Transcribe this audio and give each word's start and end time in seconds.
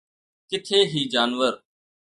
ڪٿي 0.49 0.79
هي 0.91 1.01
جانور 1.13 1.53